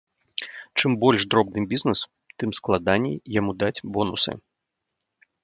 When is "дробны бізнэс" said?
1.33-1.99